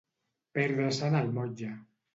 Perdre-se'n 0.59 1.21
el 1.23 1.31
motlle. 1.39 1.75